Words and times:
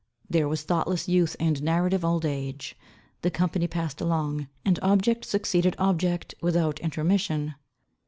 There 0.27 0.47
was 0.49 0.63
thoughtless 0.63 1.07
youth 1.07 1.35
and 1.39 1.61
narrative 1.61 2.03
old 2.03 2.25
age. 2.25 2.75
The 3.21 3.29
company 3.29 3.67
passed 3.67 4.01
along, 4.01 4.47
and 4.65 4.79
object 4.81 5.25
succeeded 5.25 5.75
object 5.77 6.33
without 6.41 6.79
intermission. 6.79 7.53